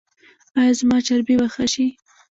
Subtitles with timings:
[0.59, 1.85] ایا زما چربي به ښه شي؟